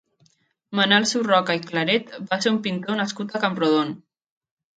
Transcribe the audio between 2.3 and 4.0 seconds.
va ser un pintor nascut a Camprodon.